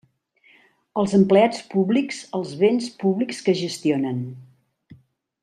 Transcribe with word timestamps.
Els 1.01 1.11
empleats 1.17 1.61
públics, 1.73 2.23
els 2.39 2.55
béns 2.63 2.89
públics 3.05 3.45
que 3.49 3.57
gestionen. 3.61 4.27